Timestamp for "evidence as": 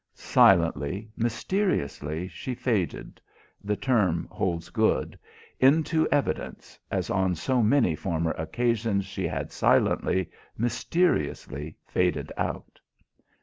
6.09-7.11